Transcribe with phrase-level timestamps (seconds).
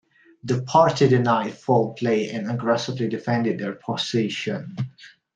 [0.43, 4.75] The party denied foul play and aggressively defended their position.